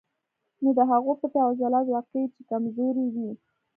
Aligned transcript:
نو 0.61 0.69
د 0.77 0.79
هغو 0.91 1.11
پټې 1.19 1.39
او 1.45 1.49
عضلات 1.53 1.85
واقعي 1.89 2.25
چې 2.33 2.41
کمزوري 2.49 3.05
وي 3.13 3.29